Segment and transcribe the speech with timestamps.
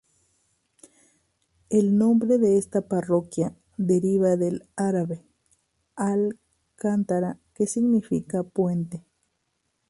[1.69, 5.27] El nombre de esta parroquia deriva del árabe
[5.95, 9.05] "al-qantara", que significa "puente".